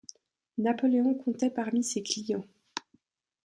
Napoléon 0.57 1.13
comptait 1.13 1.51
parmi 1.51 1.83
ses 1.83 2.01
clients. 2.01 2.47